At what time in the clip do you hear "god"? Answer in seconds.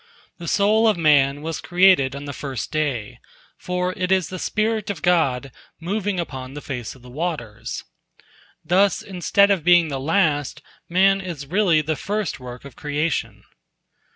5.03-5.51